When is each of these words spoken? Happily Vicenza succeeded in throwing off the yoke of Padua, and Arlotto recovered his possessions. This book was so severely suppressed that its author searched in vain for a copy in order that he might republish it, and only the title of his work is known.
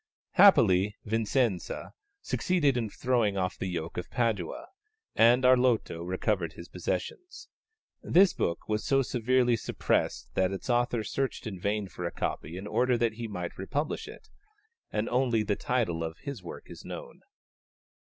Happily 0.31 0.95
Vicenza 1.05 1.91
succeeded 2.23 2.75
in 2.75 2.89
throwing 2.89 3.37
off 3.37 3.59
the 3.59 3.67
yoke 3.67 3.97
of 3.97 4.09
Padua, 4.09 4.65
and 5.15 5.43
Arlotto 5.43 6.01
recovered 6.03 6.53
his 6.53 6.67
possessions. 6.69 7.49
This 8.01 8.33
book 8.33 8.67
was 8.67 8.83
so 8.83 9.03
severely 9.03 9.55
suppressed 9.55 10.33
that 10.33 10.51
its 10.51 10.71
author 10.71 11.03
searched 11.03 11.45
in 11.45 11.59
vain 11.59 11.87
for 11.87 12.05
a 12.05 12.11
copy 12.11 12.57
in 12.57 12.65
order 12.65 12.97
that 12.97 13.13
he 13.13 13.27
might 13.27 13.59
republish 13.59 14.07
it, 14.07 14.27
and 14.91 15.07
only 15.07 15.43
the 15.43 15.55
title 15.55 16.03
of 16.03 16.17
his 16.23 16.41
work 16.41 16.63
is 16.65 16.83
known. 16.83 17.21